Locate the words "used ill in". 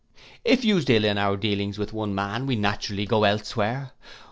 0.65-1.19